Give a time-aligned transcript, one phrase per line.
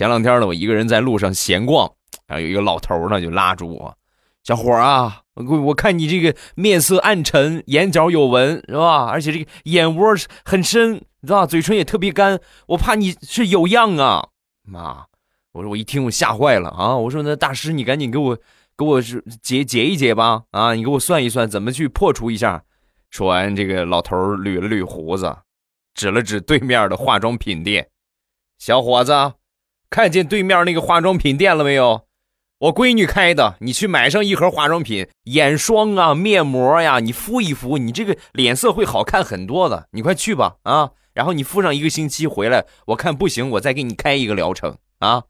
[0.00, 1.86] 前两天呢，我一个人在路上闲逛，
[2.26, 3.94] 然后有一个老头呢就拉住我，
[4.42, 9.04] 小伙啊，我我看你这个面色暗沉，眼角有纹是吧？
[9.10, 11.46] 而且这个眼窝很深，知道吧？
[11.46, 14.28] 嘴唇也特别干，我怕你是有恙啊！
[14.62, 15.04] 妈，
[15.52, 16.96] 我说我一听我吓坏了啊！
[16.96, 18.38] 我说那大师你赶紧给我
[18.78, 20.72] 给我是解解一解吧啊！
[20.72, 22.64] 你给我算一算怎么去破除一下。
[23.10, 25.36] 说完，这个老头捋了捋胡子，
[25.92, 27.90] 指了指对面的化妆品店，
[28.58, 29.12] 小伙子。
[29.90, 32.02] 看见对面那个化妆品店了没有？
[32.60, 39.88] 我闺女开的，你去买上一盒化妆品，眼霜啊、面膜呀，你敷一敷，你这个脸色会好看很多的。
[39.90, 40.90] 你快去吧，啊！
[41.12, 45.24] 然后你敷上一个星期回来，我看不行，我再给你开一个疗程啊。